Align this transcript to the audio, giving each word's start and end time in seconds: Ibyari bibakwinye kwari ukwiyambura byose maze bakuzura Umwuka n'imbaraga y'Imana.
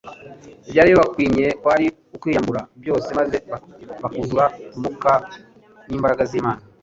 Ibyari 0.67 0.89
bibakwinye 0.93 1.47
kwari 1.61 1.85
ukwiyambura 2.15 2.61
byose 2.81 3.09
maze 3.19 3.37
bakuzura 4.01 4.45
Umwuka 4.75 5.11
n'imbaraga 5.87 6.23
y'Imana. 6.33 6.61